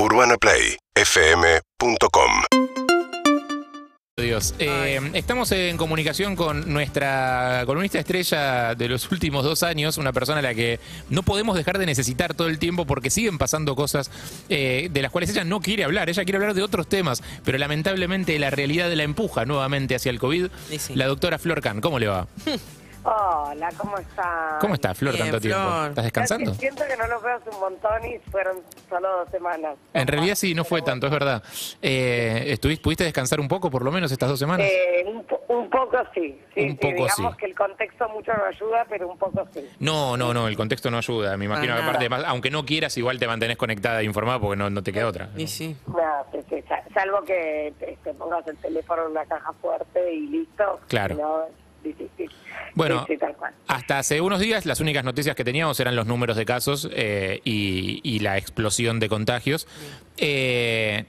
UrbanaPlayFM.com 0.00 2.30
Dios. 4.16 4.54
Eh, 4.60 5.00
estamos 5.14 5.50
en 5.52 5.76
comunicación 5.76 6.36
con 6.36 6.72
nuestra 6.72 7.64
columnista 7.66 7.98
estrella 7.98 8.76
de 8.76 8.88
los 8.88 9.10
últimos 9.10 9.42
dos 9.44 9.64
años, 9.64 9.98
una 9.98 10.12
persona 10.12 10.38
a 10.38 10.42
la 10.42 10.54
que 10.54 10.78
no 11.10 11.24
podemos 11.24 11.56
dejar 11.56 11.78
de 11.78 11.86
necesitar 11.86 12.34
todo 12.34 12.46
el 12.48 12.60
tiempo 12.60 12.86
porque 12.86 13.10
siguen 13.10 13.38
pasando 13.38 13.74
cosas 13.74 14.10
eh, 14.48 14.88
de 14.92 15.02
las 15.02 15.10
cuales 15.10 15.30
ella 15.30 15.42
no 15.44 15.60
quiere 15.60 15.82
hablar. 15.84 16.08
Ella 16.08 16.24
quiere 16.24 16.36
hablar 16.36 16.54
de 16.54 16.62
otros 16.62 16.88
temas, 16.88 17.22
pero 17.44 17.58
lamentablemente 17.58 18.38
la 18.38 18.50
realidad 18.50 18.92
la 18.92 19.02
empuja 19.02 19.46
nuevamente 19.46 19.96
hacia 19.96 20.10
el 20.10 20.20
COVID. 20.20 20.46
Sí. 20.78 20.94
La 20.94 21.06
doctora 21.06 21.38
Flor 21.38 21.60
Can, 21.60 21.80
¿cómo 21.80 21.98
le 21.98 22.06
va? 22.06 22.28
Hola, 23.10 23.70
¿cómo 23.78 23.96
estás? 23.96 24.60
¿Cómo 24.60 24.74
está, 24.74 24.94
Flor, 24.94 25.14
Bien, 25.14 25.24
tanto 25.26 25.40
tiempo? 25.40 25.62
Flor. 25.62 25.88
¿Estás 25.88 26.04
descansando? 26.04 26.52
Siento 26.54 26.84
que 26.86 26.94
no 26.94 27.06
nos 27.08 27.22
veo 27.22 27.36
hace 27.36 27.48
un 27.48 27.60
montón 27.60 28.04
y 28.04 28.18
fueron 28.30 28.58
solo 28.86 29.08
dos 29.20 29.30
semanas. 29.30 29.76
En 29.94 30.06
realidad 30.06 30.34
sí, 30.34 30.54
no 30.54 30.62
fue 30.62 30.82
tanto, 30.82 31.06
es 31.06 31.12
verdad. 31.12 31.42
Eh, 31.80 32.44
¿estuviste, 32.48 32.82
¿Pudiste 32.82 33.04
descansar 33.04 33.40
un 33.40 33.48
poco 33.48 33.70
por 33.70 33.82
lo 33.82 33.90
menos 33.90 34.12
estas 34.12 34.28
dos 34.28 34.38
semanas? 34.38 34.66
Eh, 34.70 35.04
un, 35.06 35.24
po- 35.24 35.40
un 35.48 35.70
poco 35.70 35.96
sí. 36.14 36.38
sí, 36.54 36.60
Un 36.60 36.70
sí, 36.72 36.74
poco 36.74 36.92
digamos 36.94 37.32
sí. 37.32 37.38
que 37.38 37.46
el 37.46 37.54
contexto 37.54 38.08
mucho 38.10 38.32
no 38.34 38.44
ayuda, 38.44 38.84
pero 38.90 39.08
un 39.08 39.16
poco 39.16 39.48
sí. 39.54 39.66
No, 39.80 40.18
no, 40.18 40.34
no, 40.34 40.46
el 40.46 40.56
contexto 40.56 40.90
no 40.90 40.98
ayuda. 40.98 41.34
Me 41.38 41.46
imagino 41.46 41.74
que 41.76 41.82
aparte, 41.82 42.10
más- 42.10 42.24
aunque 42.26 42.50
no 42.50 42.66
quieras, 42.66 42.94
igual 42.98 43.18
te 43.18 43.26
mantenés 43.26 43.56
conectada 43.56 44.02
e 44.02 44.04
informada 44.04 44.38
porque 44.38 44.56
no, 44.58 44.68
no 44.68 44.82
te 44.82 44.92
queda 44.92 45.06
otra. 45.06 45.30
Y 45.34 45.46
sí. 45.46 45.74
Salvo 46.92 47.22
que 47.24 47.72
te, 47.78 47.96
te 48.04 48.12
pongas 48.12 48.46
el 48.48 48.56
teléfono 48.58 49.06
en 49.06 49.12
una 49.12 49.24
caja 49.24 49.50
fuerte 49.62 50.12
y 50.12 50.26
listo. 50.26 50.80
Claro. 50.88 51.14
No, 51.14 51.44
es 51.44 51.84
difícil. 51.84 52.30
Bueno, 52.78 53.04
Sí, 53.06 53.14
sí, 53.14 53.18
tal 53.18 53.34
cual. 53.36 53.52
hasta 53.66 53.98
hace 53.98 54.20
unos 54.20 54.38
días 54.40 54.64
las 54.64 54.80
únicas 54.80 55.04
noticias 55.04 55.34
que 55.34 55.44
teníamos 55.44 55.78
eran 55.80 55.96
los 55.96 56.06
números 56.06 56.36
de 56.36 56.44
casos 56.46 56.88
eh, 56.92 57.40
y, 57.44 58.00
y 58.04 58.20
la 58.20 58.38
explosión 58.38 59.00
de 59.00 59.08
contagios. 59.08 59.66
Eh, 60.16 61.04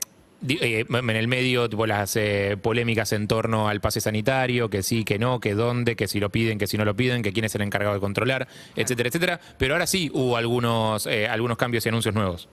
eh, 0.48 0.86
en 0.90 1.10
el 1.10 1.28
medio, 1.28 1.70
tipo, 1.70 1.86
las 1.86 2.16
eh, 2.16 2.58
polémicas 2.62 3.12
en 3.14 3.28
torno 3.28 3.68
al 3.68 3.82
pase 3.82 4.00
sanitario, 4.02 4.70
que 4.70 4.84
sí, 4.84 5.04
que 5.04 5.20
no, 5.20 5.40
que 5.40 5.54
dónde, 5.54 5.96
que 5.96 6.08
si 6.08 6.20
lo 6.20 6.30
piden, 6.30 6.58
que 6.58 6.66
si 6.66 6.78
no 6.78 6.86
lo 6.86 6.96
piden, 6.96 7.22
que 7.22 7.34
quién 7.34 7.46
es 7.46 7.54
el 7.56 7.62
encargado 7.62 7.94
de 7.94 8.00
controlar, 8.00 8.48
etcétera, 8.76 9.10
etcétera. 9.10 9.40
Pero 9.58 9.74
ahora 9.76 9.86
sí 9.86 10.10
hubo 10.14 10.38
algunos, 10.38 11.06
eh, 11.08 11.28
algunos 11.28 11.58
cambios 11.58 11.86
y 11.86 11.90
anuncios 11.90 12.16
nuevos. 12.16 12.48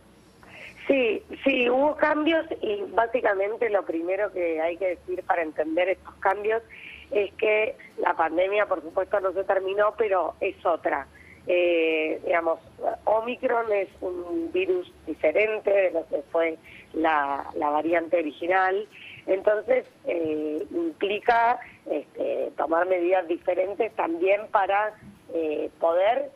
Sí, 0.89 1.23
sí, 1.45 1.69
hubo 1.69 1.97
cambios 1.97 2.45
y 2.63 2.83
básicamente 2.93 3.71
lo 3.71 3.85
primero 3.85 4.33
que 4.33 4.61
hay 4.61 4.77
que 4.77 4.89
decir 4.97 5.23
para 5.25 5.43
entender 5.43 5.89
estos 5.89 6.15
cambios 6.17 6.63
es 7.11 7.33
que 7.35 7.77
la 7.99 8.15
pandemia, 8.15 8.67
por 8.67 8.83
supuesto, 8.83 9.21
no 9.21 9.33
se 9.33 9.45
terminó, 9.45 9.95
pero 9.97 10.35
es 10.41 10.65
otra. 10.65 11.07
Eh, 11.47 12.21
digamos, 12.25 12.59
Omicron 13.05 13.73
es 13.73 13.89
un 14.01 14.51
virus 14.53 14.93
diferente 15.07 15.71
de 15.71 15.91
lo 15.93 16.07
que 16.09 16.23
fue 16.33 16.59
la, 16.93 17.47
la 17.55 17.71
variante 17.71 18.19
original, 18.19 18.89
entonces 19.27 19.87
eh, 20.07 20.67
implica 20.71 21.61
este, 21.89 22.51
tomar 22.57 22.87
medidas 22.89 23.29
diferentes 23.29 23.93
también 23.95 24.49
para 24.51 24.95
eh, 25.35 25.71
poder 25.79 26.31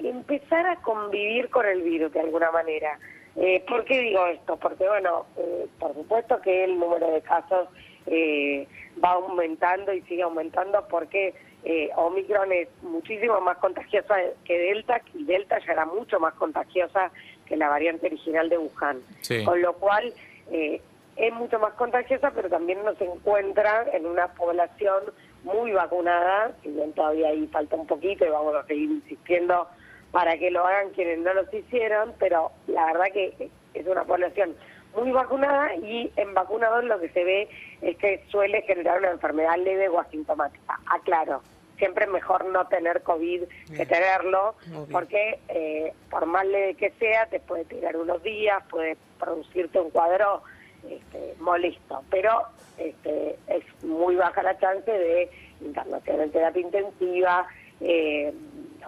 empezar 0.00 0.66
a 0.66 0.76
convivir 0.76 1.50
con 1.50 1.66
el 1.66 1.82
virus 1.82 2.12
de 2.12 2.20
alguna 2.20 2.50
manera. 2.50 2.98
Eh, 3.36 3.64
¿Por 3.68 3.84
qué 3.84 4.00
digo 4.00 4.26
esto? 4.26 4.56
Porque, 4.56 4.88
bueno, 4.88 5.26
eh, 5.36 5.66
por 5.78 5.94
supuesto 5.94 6.40
que 6.40 6.64
el 6.64 6.78
número 6.78 7.10
de 7.10 7.20
casos 7.20 7.68
eh, 8.10 8.66
va 9.02 9.12
aumentando 9.12 9.92
y 9.92 10.02
sigue 10.02 10.22
aumentando 10.22 10.86
porque 10.88 11.34
eh, 11.64 11.90
Omicron 11.96 12.52
es 12.52 12.68
muchísimo 12.82 13.40
más 13.40 13.58
contagiosa 13.58 14.16
que 14.44 14.58
Delta 14.58 15.00
y 15.14 15.24
Delta 15.24 15.58
ya 15.66 15.72
era 15.72 15.86
mucho 15.86 16.20
más 16.20 16.34
contagiosa 16.34 17.10
que 17.46 17.56
la 17.56 17.68
variante 17.68 18.06
original 18.06 18.48
de 18.48 18.58
Wuhan. 18.58 19.00
Sí. 19.20 19.44
Con 19.44 19.60
lo 19.62 19.72
cual 19.74 20.12
eh, 20.50 20.80
es 21.16 21.32
mucho 21.34 21.58
más 21.58 21.72
contagiosa, 21.74 22.30
pero 22.30 22.48
también 22.48 22.84
nos 22.84 23.00
encuentra 23.00 23.86
en 23.92 24.06
una 24.06 24.28
población 24.28 25.04
muy 25.42 25.72
vacunada, 25.72 26.52
si 26.62 26.70
bien 26.70 26.92
todavía 26.92 27.28
ahí 27.28 27.46
falta 27.48 27.76
un 27.76 27.86
poquito 27.86 28.24
y 28.24 28.30
vamos 28.30 28.54
a 28.54 28.66
seguir 28.66 28.90
insistiendo 28.90 29.68
para 30.12 30.38
que 30.38 30.50
lo 30.50 30.64
hagan 30.64 30.90
quienes 30.90 31.18
no 31.18 31.34
los 31.34 31.52
hicieron, 31.52 32.14
pero 32.18 32.52
la 32.66 32.86
verdad 32.86 33.06
que 33.12 33.50
es 33.74 33.86
una 33.86 34.04
población 34.04 34.54
muy 34.96 35.12
vacunada 35.12 35.74
y 35.76 36.10
en 36.16 36.34
vacunados 36.34 36.84
lo 36.84 36.98
que 37.00 37.08
se 37.10 37.24
ve 37.24 37.48
es 37.82 37.96
que 37.98 38.24
suele 38.28 38.62
generar 38.62 38.98
una 38.98 39.10
enfermedad 39.10 39.56
leve 39.56 39.88
o 39.88 40.00
asintomática. 40.00 40.80
Aclaro, 40.86 41.42
siempre 41.78 42.04
es 42.04 42.10
mejor 42.10 42.44
no 42.46 42.66
tener 42.66 43.02
COVID 43.02 43.44
que 43.76 43.86
tenerlo, 43.86 44.54
porque 44.90 45.38
eh, 45.48 45.92
por 46.10 46.26
más 46.26 46.46
leve 46.46 46.74
que 46.74 46.90
sea, 46.98 47.26
te 47.26 47.40
puede 47.40 47.64
tirar 47.64 47.96
unos 47.96 48.22
días, 48.22 48.62
puede 48.68 48.96
producirte 49.18 49.80
un 49.80 49.90
cuadro 49.90 50.42
este, 50.88 51.34
molesto, 51.38 52.02
pero 52.10 52.42
este, 52.76 53.38
es 53.48 53.84
muy 53.84 54.16
baja 54.16 54.42
la 54.42 54.58
chance 54.58 54.90
de 54.90 55.30
internación 55.60 56.20
en 56.20 56.30
terapia 56.30 56.62
intensiva 56.62 57.46
eh, 57.80 58.32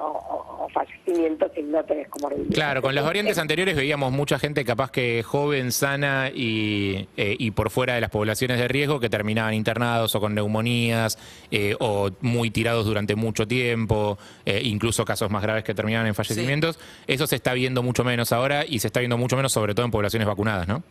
o, 0.00 0.06
o- 0.06 0.64
o 0.64 0.68
fallecimiento 0.70 1.50
si 1.54 1.62
no 1.62 1.82
tenés 1.84 2.08
comorbilidad. 2.08 2.54
Claro, 2.54 2.82
con 2.82 2.94
las 2.94 3.04
variantes 3.04 3.38
anteriores 3.38 3.76
veíamos 3.76 4.12
mucha 4.12 4.38
gente 4.38 4.64
capaz 4.64 4.90
que 4.90 5.22
joven, 5.22 5.72
sana 5.72 6.30
y, 6.34 7.08
eh, 7.16 7.36
y 7.38 7.50
por 7.52 7.70
fuera 7.70 7.94
de 7.94 8.00
las 8.00 8.10
poblaciones 8.10 8.58
de 8.58 8.68
riesgo 8.68 9.00
que 9.00 9.08
terminaban 9.08 9.54
internados 9.54 10.14
o 10.14 10.20
con 10.20 10.34
neumonías 10.34 11.18
eh, 11.50 11.74
o 11.80 12.10
muy 12.20 12.50
tirados 12.50 12.86
durante 12.86 13.14
mucho 13.16 13.46
tiempo, 13.46 14.18
eh, 14.44 14.60
incluso 14.64 15.04
casos 15.04 15.30
más 15.30 15.42
graves 15.42 15.64
que 15.64 15.74
terminaban 15.74 16.06
en 16.06 16.14
fallecimientos. 16.14 16.78
Eso 17.06 17.26
se 17.26 17.36
está 17.36 17.52
viendo 17.54 17.82
mucho 17.82 18.04
menos 18.04 18.32
ahora 18.32 18.64
y 18.66 18.78
se 18.80 18.86
está 18.88 19.00
viendo 19.00 19.18
mucho 19.18 19.36
menos 19.36 19.52
sobre 19.52 19.74
todo 19.74 19.84
en 19.86 19.92
poblaciones 19.92 20.26
vacunadas, 20.28 20.68
¿no? 20.68 20.82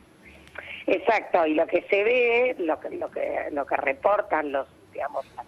Exacto, 0.87 1.45
y 1.45 1.53
lo 1.53 1.67
que 1.67 1.85
se 1.89 2.03
ve, 2.03 2.55
lo 2.59 2.79
que 2.79 2.89
lo 2.91 3.11
que 3.11 3.49
lo 3.51 3.65
que 3.65 3.77
reportan 3.77 4.51
los 4.51 4.67
digamos 4.91 5.23
las, 5.35 5.45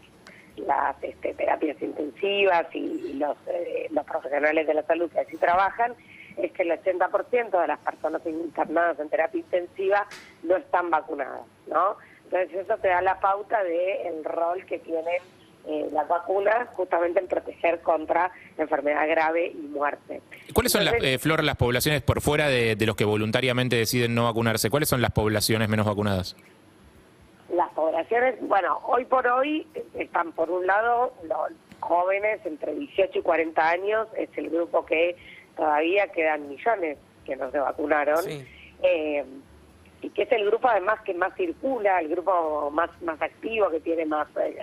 las, 0.66 0.95
este, 1.01 1.33
terapias 1.33 1.81
intensivas 1.81 2.67
y, 2.73 2.79
y 2.79 3.13
los 3.13 3.38
eh, 3.47 3.88
los 3.91 4.05
profesionales 4.05 4.67
de 4.67 4.73
la 4.73 4.83
salud 4.83 5.11
que 5.11 5.19
así 5.19 5.38
trabajan 5.38 5.94
es 6.38 6.51
que 6.51 6.63
el 6.63 6.72
80% 6.72 7.61
de 7.61 7.67
las 7.67 7.79
personas 7.79 8.22
internadas 8.25 8.99
en 8.99 9.09
terapia 9.09 9.39
intensiva 9.39 10.07
no 10.44 10.55
están 10.55 10.89
vacunadas, 10.89 11.41
¿no? 11.67 11.97
Entonces 12.25 12.66
eso 12.66 12.77
te 12.77 12.88
da 12.88 13.01
la 13.01 13.19
pauta 13.19 13.63
de 13.63 14.07
el 14.07 14.23
rol 14.23 14.66
que 14.66 14.79
tienen 14.79 15.22
eh, 15.67 15.88
las 15.91 16.07
vacunas 16.07 16.69
justamente 16.73 17.19
en 17.19 17.28
proteger 17.28 17.81
contra 17.81 18.31
enfermedad 18.57 19.07
grave 19.07 19.47
y 19.47 19.67
muerte. 19.67 20.22
¿Cuáles 20.53 20.72
son, 20.72 20.85
las, 20.85 20.95
eh, 21.01 21.19
Flor, 21.19 21.43
las 21.43 21.57
poblaciones 21.57 22.01
por 22.01 22.22
fuera 22.22 22.47
de, 22.47 22.75
de 22.75 22.85
los 22.85 22.95
que 22.95 23.05
voluntariamente 23.05 23.75
deciden 23.75 24.16
no 24.16 24.23
vacunarse? 24.23 24.69
¿Cuáles 24.69 24.89
son 24.89 25.01
las 25.01 25.11
poblaciones 25.11 25.67
menos 25.69 25.85
vacunadas? 25.85 26.35
Poblaciones, 27.81 28.36
bueno, 28.42 28.78
hoy 28.86 29.06
por 29.06 29.25
hoy 29.25 29.66
están 29.96 30.34
por 30.34 30.52
un 30.52 30.68
lado 30.68 31.14
los 31.24 31.50
jóvenes 31.80 32.40
entre 32.46 32.75
18 32.75 33.18
y 33.18 33.22
40 33.24 33.69
años, 33.69 34.08
es 34.16 34.30
el 34.38 34.52
grupo 34.52 34.86
que 34.86 35.16
todavía 35.56 36.08
quedan 36.09 36.47
millones 36.47 37.00
que 37.25 37.36
no 37.36 37.50
se 37.50 37.58
vacunaron, 37.58 38.22
Sí. 38.22 38.46
eh, 38.84 39.25
y 40.03 40.09
que 40.12 40.22
es 40.22 40.31
el 40.31 40.46
grupo 40.46 40.68
además 40.68 41.02
que 41.02 41.16
más 41.16 41.34
circula, 41.36 42.00
el 42.02 42.09
grupo 42.09 42.70
más, 42.70 42.91
más 43.02 43.20
activo, 43.20 43.72
que 43.72 43.80
tiene 43.80 44.06
más 44.06 44.28
eh, 44.38 44.59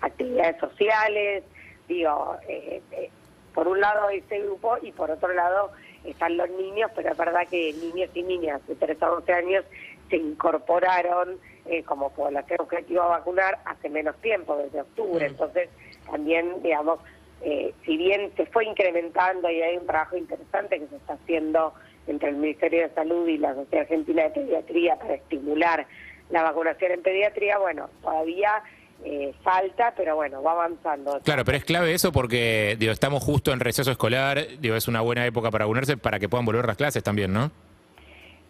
actividades 0.00 0.56
sociales, 0.58 1.44
digo, 1.86 2.38
eh, 2.48 2.80
eh, 2.92 3.10
por 3.52 3.68
un 3.68 3.78
lado 3.78 4.08
ese 4.08 4.40
grupo 4.40 4.78
y 4.80 4.90
por 4.92 5.10
otro 5.10 5.34
lado 5.34 5.70
están 6.02 6.38
los 6.38 6.48
niños, 6.48 6.90
pero 6.96 7.10
es 7.12 7.18
verdad 7.18 7.46
que 7.50 7.74
niños 7.74 8.08
y 8.14 8.22
niñas 8.22 8.66
de 8.66 8.74
3 8.74 9.02
a 9.02 9.12
11 9.12 9.32
años 9.34 9.64
se 10.08 10.16
incorporaron 10.16 11.38
eh, 11.66 11.82
como 11.82 12.10
población 12.10 12.60
objetiva 12.60 13.04
a 13.04 13.18
vacunar 13.18 13.58
hace 13.64 13.88
menos 13.88 14.16
tiempo, 14.16 14.56
desde 14.56 14.80
octubre. 14.80 15.26
Entonces, 15.26 15.68
también, 16.10 16.62
digamos, 16.62 17.00
eh, 17.42 17.74
si 17.84 17.96
bien 17.96 18.32
se 18.36 18.46
fue 18.46 18.64
incrementando 18.64 19.50
y 19.50 19.62
hay 19.62 19.76
un 19.76 19.86
trabajo 19.86 20.16
interesante 20.16 20.78
que 20.78 20.86
se 20.88 20.96
está 20.96 21.14
haciendo 21.14 21.74
entre 22.06 22.30
el 22.30 22.36
Ministerio 22.36 22.82
de 22.82 22.94
Salud 22.94 23.26
y 23.28 23.38
la 23.38 23.54
Sociedad 23.54 23.82
Argentina 23.82 24.22
de 24.24 24.30
Pediatría 24.30 24.96
para 24.96 25.14
estimular 25.14 25.86
la 26.30 26.42
vacunación 26.42 26.92
en 26.92 27.02
pediatría, 27.02 27.58
bueno, 27.58 27.90
todavía 28.00 28.62
eh, 29.04 29.34
falta, 29.42 29.92
pero 29.96 30.16
bueno, 30.16 30.42
va 30.42 30.52
avanzando. 30.52 31.20
Claro, 31.24 31.44
pero 31.44 31.58
es 31.58 31.64
clave 31.64 31.92
eso 31.92 32.12
porque 32.12 32.76
digo, 32.78 32.92
estamos 32.92 33.22
justo 33.22 33.52
en 33.52 33.60
receso 33.60 33.90
escolar, 33.90 34.46
digo, 34.60 34.74
es 34.74 34.88
una 34.88 35.00
buena 35.00 35.26
época 35.26 35.50
para 35.50 35.64
vacunarse 35.64 35.96
para 35.96 36.18
que 36.18 36.28
puedan 36.28 36.46
volver 36.46 36.66
las 36.66 36.76
clases 36.76 37.02
también, 37.02 37.32
¿no? 37.32 37.50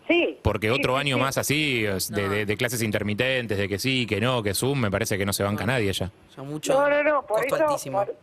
Sí. 0.09 0.39
Porque 0.43 0.71
otro 0.71 0.95
sí, 0.95 1.01
año 1.01 1.17
sí. 1.17 1.21
más 1.23 1.39
así, 1.39 1.83
de, 1.83 1.93
No. 2.11 2.29
de- 2.31 2.47
de 2.47 2.57
clases 2.57 2.83
intermitentes, 2.83 3.57
de 3.57 3.69
que 3.69 3.79
sí, 3.79 4.07
que 4.07 4.21
no, 4.21 4.43
que 4.43 4.53
Zoom, 4.55 4.81
me 4.81 4.91
parece 4.91 5.17
que 5.17 5.25
no 5.25 5.33
se 5.33 5.43
banca 5.45 5.65
nadie 5.65 5.93
ya. 5.93 6.11
Ya 6.37 6.43
mucho. 6.43 6.73
No, 6.73 6.89
no, 6.89 7.03
no, 7.03 7.27
por 7.27 7.39
costo 7.41 7.57
eso 7.57 7.69
altísimo. 7.69 8.05
por- 8.05 8.15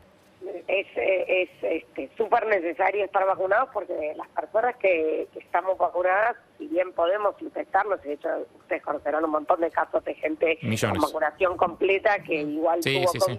es 0.67 0.85
eh, 0.97 1.25
es 1.43 1.49
este, 1.83 2.09
súper 2.17 2.45
necesario 2.47 3.03
estar 3.05 3.25
vacunados 3.25 3.69
porque 3.73 4.13
las 4.15 4.27
personas 4.29 4.75
que, 4.77 5.27
que 5.33 5.39
estamos 5.39 5.77
vacunadas, 5.77 6.35
si 6.57 6.67
bien 6.67 6.91
podemos 6.93 7.35
infectarnos, 7.41 7.99
y 8.03 8.09
de 8.09 8.13
hecho 8.15 8.29
ustedes 8.59 8.81
conocerán 8.83 9.23
un 9.25 9.31
montón 9.31 9.61
de 9.61 9.71
casos 9.71 10.03
de 10.05 10.13
gente 10.15 10.59
Millones. 10.61 10.99
con 10.99 11.07
vacunación 11.09 11.57
completa 11.57 12.19
que 12.23 12.35
igual 12.41 12.81
Sí, 12.83 12.99
tuvo 13.01 13.11
sí, 13.13 13.19
sí. 13.19 13.37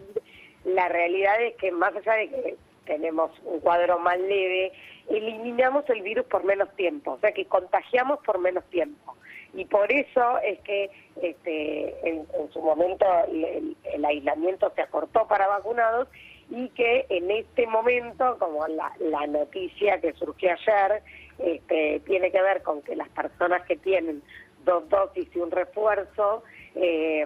COVID, 0.64 0.74
la 0.74 0.88
realidad 0.88 1.40
es 1.42 1.54
que 1.56 1.70
más 1.70 1.94
allá 1.94 2.14
de 2.14 2.28
que 2.28 2.56
tenemos 2.84 3.30
un 3.44 3.60
cuadro 3.60 3.98
más 4.00 4.18
leve, 4.18 4.72
eliminamos 5.10 5.88
el 5.90 6.02
virus 6.02 6.24
por 6.26 6.44
menos 6.44 6.68
tiempo, 6.76 7.12
o 7.12 7.18
sea 7.18 7.32
que 7.32 7.44
contagiamos 7.46 8.20
por 8.24 8.38
menos 8.38 8.64
tiempo. 8.70 9.16
Y 9.52 9.64
por 9.64 9.90
eso 9.92 10.38
es 10.44 10.60
que 10.60 10.90
este, 11.20 12.08
en, 12.08 12.26
su 12.52 12.60
momento 12.62 13.04
el, 13.28 14.04
aislamiento 14.04 14.72
se 14.74 14.82
acortó 14.82 15.26
para 15.26 15.48
vacunados 15.48 16.08
y 16.48 16.68
que 16.70 17.06
en 17.08 17.30
este 17.30 17.66
momento, 17.66 18.36
como 18.38 18.66
la, 18.68 18.92
la 19.00 19.26
noticia 19.26 20.00
que 20.00 20.12
surgió 20.12 20.52
ayer, 20.52 21.02
este, 21.38 22.00
tiene 22.06 22.30
que 22.30 22.40
ver 22.40 22.62
con 22.62 22.82
que 22.82 22.94
las 22.94 23.08
personas 23.08 23.64
que 23.66 23.76
tienen 23.76 24.22
dos 24.64 24.88
dosis 24.88 25.28
y 25.34 25.38
un 25.38 25.50
refuerzo, 25.50 26.44
eh, 26.76 27.24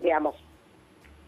digamos, 0.00 0.36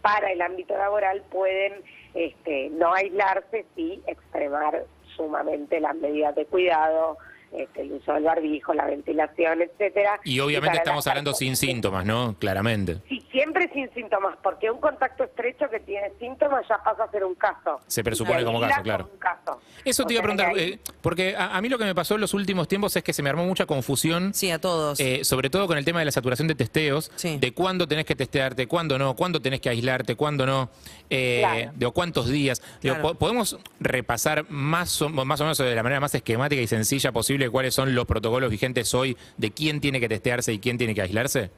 para 0.01 0.31
el 0.31 0.41
ámbito 0.41 0.75
laboral 0.75 1.21
pueden 1.29 1.73
este, 2.13 2.69
no 2.71 2.93
aislarse, 2.93 3.65
sí 3.75 4.01
extremar 4.07 4.85
sumamente 5.21 5.79
las 5.79 5.95
medidas 5.95 6.35
de 6.35 6.45
cuidado, 6.45 7.17
este, 7.51 7.81
el 7.81 7.91
uso 7.91 8.13
del 8.13 8.23
barbijo, 8.23 8.73
la 8.73 8.85
ventilación, 8.85 9.61
etcétera. 9.61 10.19
Y 10.23 10.39
obviamente 10.39 10.77
estamos 10.77 11.05
hablando 11.07 11.33
sin 11.33 11.55
síntomas, 11.55 12.05
¿no? 12.05 12.35
Claramente. 12.39 12.99
Sí, 13.09 13.21
siempre 13.29 13.69
sin 13.73 13.93
síntomas, 13.93 14.37
porque 14.41 14.71
un 14.71 14.79
contacto 14.79 15.25
estrecho 15.25 15.69
que 15.69 15.81
tiene 15.81 16.11
síntomas 16.17 16.65
ya 16.69 16.77
pasa 16.81 17.03
a 17.03 17.11
ser 17.11 17.25
un 17.25 17.35
caso. 17.35 17.81
Se 17.87 18.03
presupone 18.03 18.43
como 18.45 18.61
caso, 18.61 18.81
claro. 18.81 19.09
Eso 19.83 20.05
te 20.05 20.13
iba 20.13 20.21
a 20.21 20.23
preguntar, 20.23 20.57
eh, 20.57 20.79
porque 21.01 21.35
a, 21.37 21.59
mí 21.59 21.67
lo 21.67 21.77
que 21.77 21.83
me 21.83 21.93
pasó 21.93 22.15
en 22.15 22.21
los 22.21 22.33
últimos 22.33 22.67
tiempos 22.67 22.95
es 22.95 23.03
que 23.03 23.13
se 23.13 23.21
me 23.21 23.29
armó 23.29 23.45
mucha 23.45 23.65
confusión. 23.65 24.33
Sí, 24.33 24.49
a 24.49 24.59
todos. 24.59 24.99
Eh, 24.99 25.25
sobre 25.25 25.49
todo 25.49 25.67
con 25.67 25.77
el 25.77 25.83
tema 25.83 25.99
de 25.99 26.05
la 26.05 26.11
saturación 26.11 26.47
de 26.47 26.55
testeos, 26.55 27.11
de 27.21 27.53
cuándo 27.53 27.85
tenés 27.87 28.05
que 28.05 28.15
testearte, 28.15 28.67
cuándo 28.67 28.97
no, 28.97 29.15
cuándo 29.15 29.41
tenés 29.41 29.59
que 29.59 29.69
aislarte, 29.69 30.15
cuándo 30.15 30.45
no, 30.45 30.69
eh, 31.11 31.69
de 31.75 31.91
cuántos 31.91 32.29
días. 32.29 32.61
¿Podemos 33.19 33.59
repasar 33.79 34.45
más 34.49 35.01
más 35.09 35.41
o 35.41 35.43
menos 35.43 35.57
de 35.57 35.75
la 35.75 35.83
manera 35.83 35.99
más 35.99 36.15
esquemática 36.15 36.61
y 36.61 36.67
sencilla 36.67 37.11
posible 37.11 37.49
cuáles 37.49 37.73
son 37.73 37.93
los 37.93 38.05
protocolos 38.05 38.49
vigentes 38.49 38.93
hoy 38.93 39.17
de 39.37 39.51
quién 39.51 39.81
tiene 39.81 39.99
que 39.99 40.07
testearse 40.07 40.53
y 40.53 40.59
quién 40.59 40.77
tiene 40.77 40.95
que 40.95 41.01
aislarse? 41.01 41.51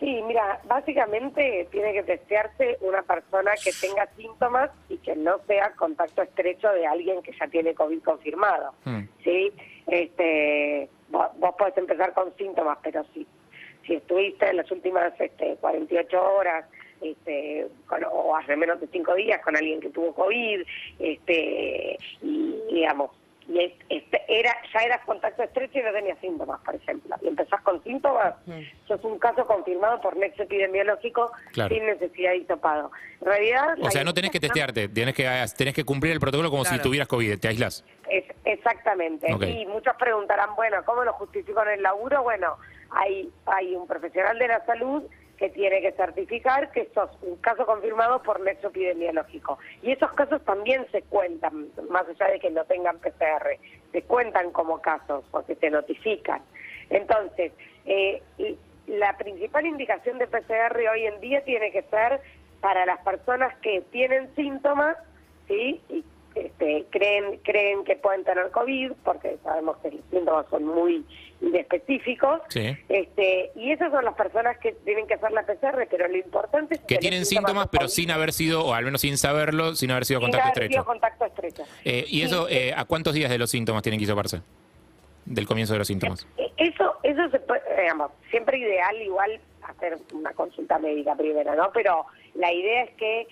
Sí, 0.00 0.20
mira, 0.26 0.60
básicamente 0.64 1.68
tiene 1.70 1.92
que 1.92 2.02
testearse 2.02 2.78
una 2.80 3.02
persona 3.02 3.52
que 3.62 3.70
tenga 3.80 4.08
síntomas 4.16 4.70
y 4.88 4.96
que 4.96 5.14
no 5.14 5.38
sea 5.46 5.72
contacto 5.76 6.22
estrecho 6.22 6.72
de 6.72 6.86
alguien 6.86 7.22
que 7.22 7.32
ya 7.38 7.46
tiene 7.46 7.74
COVID 7.74 8.02
confirmado. 8.02 8.72
Hmm. 8.84 9.02
¿sí? 9.22 9.52
Este, 9.86 10.88
vos, 11.10 11.28
podés 11.56 11.76
empezar 11.76 12.14
con 12.14 12.34
síntomas, 12.36 12.78
pero 12.82 13.04
si, 13.14 13.26
si 13.86 13.94
estuviste 13.94 14.48
en 14.48 14.56
las 14.56 14.70
últimas 14.72 15.12
este, 15.20 15.56
48 15.60 16.20
horas 16.20 16.64
este, 17.02 17.66
o 18.10 18.36
hace 18.36 18.56
menos 18.56 18.80
de 18.80 18.86
5 18.86 19.14
días 19.14 19.40
con 19.42 19.56
alguien 19.56 19.80
que 19.80 19.90
tuvo 19.90 20.14
COVID, 20.14 20.62
este, 20.98 21.98
y 22.22 22.54
digamos, 22.72 23.10
y 23.48 23.58
este, 23.88 24.22
era, 24.28 24.56
ya 24.72 24.80
eras 24.80 25.04
contacto 25.04 25.42
estrecho 25.42 25.78
y 25.78 25.82
no 25.82 25.92
tenías 25.92 26.18
síntomas, 26.20 26.60
por 26.60 26.74
ejemplo, 26.74 27.16
y 27.20 27.28
empezás 27.28 27.60
con 27.62 27.82
síntomas, 27.82 28.34
eso 28.84 28.94
es 28.94 29.04
un 29.04 29.18
caso 29.18 29.46
confirmado 29.46 30.00
por 30.00 30.16
nexo 30.16 30.44
epidemiológico 30.44 31.32
sin 31.52 31.86
necesidad 31.86 32.30
de 32.30 32.38
hisopado. 32.38 32.90
En 33.20 33.26
realidad... 33.26 33.76
O 33.80 33.90
sea, 33.90 34.04
no 34.04 34.14
tenés 34.14 34.30
que 34.30 34.40
testearte, 34.40 34.88
tienes 34.88 35.14
que, 35.14 35.28
tenés 35.56 35.74
que 35.74 35.84
cumplir 35.84 36.12
el 36.12 36.20
protocolo 36.20 36.50
como 36.50 36.64
si 36.64 36.78
tuvieras 36.78 37.08
COVID, 37.08 37.38
te 37.38 37.48
aislas. 37.48 37.84
Es, 38.08 38.24
exactamente. 38.44 39.30
Y 39.30 39.66
muchos 39.66 39.94
preguntarán, 39.96 40.54
bueno, 40.54 40.78
¿cómo 40.84 41.02
lo 41.02 41.12
justifico 41.14 41.62
en 41.62 41.70
el 41.70 41.82
laburo? 41.82 42.22
Bueno, 42.22 42.56
hay, 42.90 43.30
hay 43.46 43.74
un 43.74 43.86
profesional 43.86 44.38
de 44.38 44.48
la 44.48 44.64
salud 44.66 45.02
que 45.38 45.48
tiene 45.50 45.80
que 45.80 45.92
certificar 45.92 46.70
que 46.70 46.88
sos 46.94 47.10
un 47.22 47.36
caso 47.36 47.66
confirmado 47.66 48.22
por 48.22 48.40
nexo 48.40 48.68
epidemiológico. 48.68 49.58
Y 49.82 49.92
esos 49.92 50.12
casos 50.12 50.42
también 50.44 50.86
se 50.92 51.02
cuentan, 51.02 51.68
más 51.90 52.04
allá 52.08 52.32
de 52.32 52.38
que 52.38 52.50
no 52.50 52.64
tengan 52.64 52.98
PCR, 52.98 53.58
se 53.90 54.02
cuentan 54.02 54.52
como 54.52 54.80
casos 54.80 55.24
porque 55.30 55.54
se 55.56 55.70
notifican. 55.70 56.42
Entonces, 56.90 57.52
eh, 57.86 58.22
la 58.86 59.16
principal 59.16 59.66
indicación 59.66 60.18
de 60.18 60.26
PCR 60.26 60.76
hoy 60.92 61.06
en 61.06 61.20
día 61.20 61.42
tiene 61.44 61.70
que 61.72 61.82
ser 61.82 62.20
para 62.60 62.86
las 62.86 63.00
personas 63.00 63.56
que 63.58 63.80
tienen 63.90 64.34
síntomas, 64.34 64.96
¿sí? 65.48 65.80
Y 65.88 66.04
este, 66.34 66.86
creen 66.90 67.38
creen 67.42 67.84
que 67.84 67.96
pueden 67.96 68.24
tener 68.24 68.50
COVID, 68.50 68.92
porque 69.04 69.36
sabemos 69.42 69.76
que 69.78 69.90
los 69.90 70.00
síntomas 70.10 70.46
son 70.50 70.64
muy 70.64 71.04
específicos. 71.54 72.40
Este, 72.88 73.50
y 73.56 73.72
esas 73.72 73.90
son 73.90 74.04
las 74.04 74.14
personas 74.14 74.58
que 74.58 74.72
tienen 74.84 75.06
que 75.06 75.14
hacer 75.14 75.32
la 75.32 75.42
PCR, 75.42 75.86
pero 75.90 76.08
lo 76.08 76.16
importante 76.16 76.74
es 76.74 76.80
que, 76.80 76.98
tienen 76.98 77.26
síntomas, 77.26 77.68
pero 77.70 77.88
sin 77.88 78.10
haber 78.10 78.32
sido, 78.32 78.64
o 78.64 78.74
al 78.74 78.84
menos 78.84 79.00
sin 79.00 79.18
saberlo, 79.18 79.74
sin 79.74 79.90
haber 79.90 80.04
sido 80.04 80.20
contacto 80.20 80.48
estrecho. 80.48 80.84
contacto 80.84 81.24
estrecho. 81.24 81.64
Eh, 81.84 82.04
¿Y 82.08 82.22
eso, 82.22 82.48
eh, 82.48 82.72
a 82.76 82.84
cuántos 82.84 83.14
días 83.14 83.30
de 83.30 83.38
los 83.38 83.50
síntomas 83.50 83.82
tienen 83.82 83.98
que 83.98 84.04
hisoparse? 84.04 84.40
Del 85.24 85.46
comienzo 85.46 85.72
de 85.72 85.80
los 85.80 85.88
síntomas. 85.88 86.26
Eh, 86.36 86.52
eso, 86.56 86.96
eso 87.02 87.28
se 87.30 87.38
puede, 87.40 87.62
digamos, 87.80 88.10
siempre 88.30 88.58
ideal 88.58 89.00
igual 89.02 89.40
hacer 89.62 89.98
una 90.12 90.32
consulta 90.32 90.78
médica 90.78 91.14
primero, 91.14 91.54
¿no? 91.54 91.70
Pero 91.72 92.06
la 92.34 92.52
idea 92.52 92.84
es 92.84 92.90
que 92.92 93.26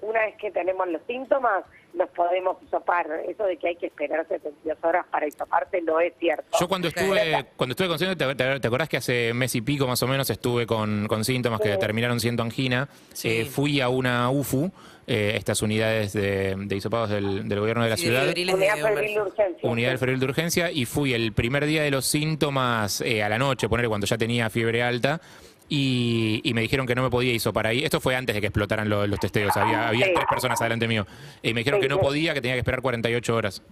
una 0.00 0.20
vez 0.20 0.36
que 0.36 0.50
tenemos 0.50 0.88
los 0.88 1.02
síntomas, 1.06 1.64
nos 1.94 2.10
podemos 2.10 2.56
hisopar. 2.62 3.06
Eso 3.28 3.44
de 3.44 3.56
que 3.56 3.68
hay 3.68 3.76
que 3.76 3.86
esperar 3.86 4.26
72 4.28 4.78
horas 4.82 5.06
para 5.10 5.26
hisoparte 5.26 5.80
no 5.82 6.00
es 6.00 6.12
cierto. 6.18 6.44
Yo 6.58 6.68
cuando 6.68 6.88
estuve 6.88 7.46
cuando 7.56 7.72
estuve 7.72 7.88
con 7.88 7.98
síntomas, 7.98 8.36
te, 8.36 8.66
acordás 8.66 8.88
que 8.88 8.96
hace 8.96 9.32
mes 9.32 9.54
y 9.54 9.60
pico 9.60 9.86
más 9.86 10.02
o 10.02 10.06
menos 10.06 10.28
estuve 10.30 10.66
con, 10.66 11.06
con 11.06 11.24
síntomas 11.24 11.60
que 11.60 11.76
terminaron 11.76 12.20
siendo 12.20 12.42
angina? 12.42 12.88
Eh, 13.22 13.44
fui 13.44 13.80
a 13.80 13.88
una 13.88 14.30
UFU, 14.30 14.70
eh, 15.06 15.34
estas 15.36 15.62
unidades 15.62 16.12
de, 16.12 16.54
de 16.56 16.76
hisopados 16.76 17.10
del, 17.10 17.48
del, 17.48 17.60
gobierno 17.60 17.84
de 17.84 17.90
la 17.90 17.96
ciudad. 17.96 18.26
Unidad 18.28 18.78
febril 18.78 19.14
de 19.14 19.20
urgencia. 19.20 19.70
Unidad 19.70 19.98
febril 19.98 20.20
de 20.20 20.26
urgencia 20.26 20.70
y 20.70 20.84
fui 20.84 21.14
el 21.14 21.32
primer 21.32 21.66
día 21.66 21.82
de 21.82 21.90
los 21.90 22.06
síntomas 22.06 23.00
eh, 23.00 23.22
a 23.22 23.28
la 23.28 23.38
noche, 23.38 23.68
poner 23.68 23.88
cuando 23.88 24.06
ya 24.06 24.18
tenía 24.18 24.50
fiebre 24.50 24.82
alta. 24.82 25.20
Y, 25.68 26.52
me 26.54 26.60
dijeron 26.60 26.86
que 26.86 26.94
no 26.94 27.02
me 27.02 27.10
podía 27.10 27.32
hisopar 27.32 27.66
ahí. 27.66 27.84
Esto 27.84 28.00
fue 28.00 28.14
antes 28.14 28.34
de 28.34 28.40
que 28.40 28.48
explotaran 28.48 28.88
los, 28.88 29.18
testeos. 29.18 29.56
Había, 29.56 29.88
había 29.88 30.12
tres 30.12 30.26
personas 30.28 30.60
adelante 30.60 30.86
mío. 30.86 31.06
Y 31.42 31.54
me 31.54 31.60
dijeron 31.60 31.80
que 31.80 31.88
no 31.88 31.98
podía, 31.98 32.34
que 32.34 32.40
tenía 32.40 32.54
que 32.54 32.60
esperar 32.60 32.82
48 32.82 33.34
horas. 33.34 33.62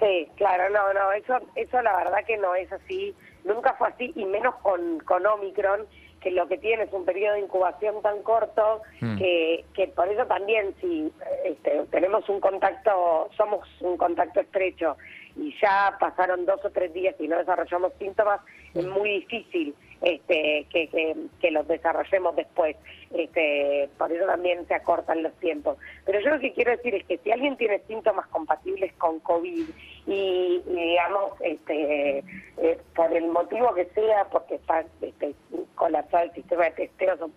Sí, 0.00 0.28
claro, 0.36 0.70
no, 0.70 0.92
no, 0.94 1.12
eso, 1.12 1.38
eso 1.54 1.82
la 1.82 1.94
verdad 1.96 2.24
que 2.26 2.38
no 2.38 2.54
es 2.54 2.72
así. 2.72 3.14
Nunca 3.44 3.74
fue 3.74 3.88
así, 3.88 4.12
y 4.16 4.24
menos 4.24 4.54
con, 4.56 4.98
con 5.00 5.26
Omicron, 5.26 5.86
que 6.20 6.30
lo 6.30 6.48
que 6.48 6.58
tiene 6.58 6.84
es 6.84 6.92
un 6.92 7.04
periodo 7.04 7.34
de 7.34 7.40
incubación 7.40 8.00
tan 8.02 8.22
corto 8.22 8.82
hmm. 9.00 9.16
que, 9.16 9.64
que 9.74 9.88
por 9.88 10.08
eso 10.08 10.26
también 10.26 10.74
si 10.80 11.12
este, 11.44 11.84
tenemos 11.90 12.28
un 12.28 12.40
contacto, 12.40 13.30
somos 13.36 13.66
un 13.80 13.96
contacto 13.96 14.40
estrecho 14.40 14.96
y 15.36 15.54
ya 15.60 15.96
pasaron 15.98 16.44
dos 16.44 16.62
o 16.64 16.70
tres 16.70 16.92
días 16.92 17.14
y 17.18 17.28
no 17.28 17.38
desarrollamos 17.38 17.92
síntomas, 17.98 18.40
es 18.74 18.84
hmm. 18.84 18.90
muy 18.90 19.20
difícil 19.20 19.74
este, 20.02 20.66
que, 20.70 21.16
que, 21.40 21.50
los 21.50 21.66
desarrollemos 21.68 22.34
después. 22.36 22.76
Este, 23.12 23.88
por 23.98 24.10
eso 24.12 24.24
también 24.26 24.66
se 24.66 24.74
acortan 24.74 25.22
los 25.22 25.32
tiempos. 25.34 25.76
Pero 26.06 26.20
yo 26.20 26.30
lo 26.30 26.40
que 26.40 26.52
quiero 26.52 26.70
decir 26.70 26.94
es 26.94 27.04
que 27.04 27.18
si 27.18 27.30
alguien 27.30 27.56
tiene 27.56 27.80
síntomas 27.86 28.26
compatibles 28.28 28.92
con 28.94 29.20
COVID 29.20 29.66
y, 30.06 30.62
digamos, 30.66 31.32
este, 31.40 32.24
eh, 32.58 32.78
por 32.94 33.12
el 33.12 33.26
motivo 33.28 33.74
que 33.74 33.86
sea, 33.86 34.24
porque 34.30 34.54
está 34.54 34.84
este, 35.02 35.34
colapsado 35.74 36.24
el 36.24 36.32
sistema 36.32 36.64
de 36.64 36.70
testeos 36.70 37.20
o 37.20 37.30